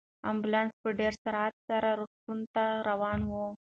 امبولانس 0.29 0.73
په 0.83 0.89
ډېر 0.99 1.13
سرعت 1.23 1.55
سره 1.67 1.89
روغتون 1.99 2.39
ته 2.53 2.65
روان 2.89 3.19
و. 3.29 3.33